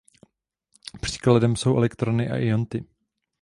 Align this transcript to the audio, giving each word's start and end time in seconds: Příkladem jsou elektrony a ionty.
Příkladem 1.01 1.55
jsou 1.55 1.77
elektrony 1.77 2.29
a 2.29 2.37
ionty. 2.37 2.85